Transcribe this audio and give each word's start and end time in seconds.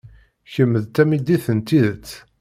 Kemm 0.53 0.73
d 0.83 0.85
tamidit 0.95 1.45
n 1.55 1.59
tidet. 1.67 2.09